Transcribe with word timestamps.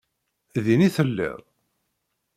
Din 0.63 0.81
i 0.87 0.89
telliḍ? 0.95 1.39